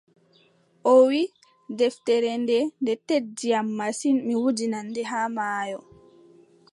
[0.91, 1.23] O wiʼi:
[1.77, 5.79] deftere nde, nde teddi am masin mi wudinan nde haa maayo.